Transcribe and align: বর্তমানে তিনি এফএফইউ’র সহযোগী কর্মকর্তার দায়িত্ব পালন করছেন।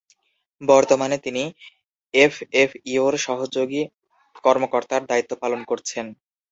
বর্তমানে 0.61 1.17
তিনি 1.17 1.43
এফএফইউ’র 2.13 3.13
সহযোগী 3.25 3.81
কর্মকর্তার 4.43 5.01
দায়িত্ব 5.05 5.31
পালন 5.43 5.61
করছেন। 5.63 6.05